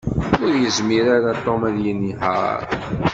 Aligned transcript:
Ur 0.43 0.51
yezmir 0.63 1.05
ara 1.15 1.31
Tom 1.43 1.61
ad 1.69 1.77
yenheṛ. 1.83 2.59